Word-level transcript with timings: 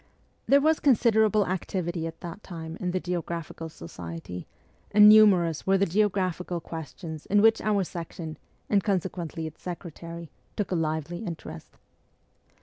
There 0.47 0.61
was 0.61 0.79
considerable 0.79 1.45
activity 1.45 2.07
at 2.07 2.21
that 2.21 2.41
time 2.41 2.75
in 2.79 2.89
the 2.89 2.99
Geographical 2.99 3.69
Society, 3.69 4.47
and 4.89 5.07
numerous 5.07 5.67
were 5.67 5.77
the 5.77 5.85
geographical 5.85 6.59
questions 6.59 7.27
in 7.27 7.39
which 7.39 7.61
our 7.61 7.83
section, 7.83 8.39
and 8.67 8.83
con 8.83 8.99
sequently 8.99 9.45
its 9.45 9.61
secretary, 9.61 10.31
took 10.55 10.71
a 10.71 10.75
lively 10.75 11.19
interest. 11.19 11.77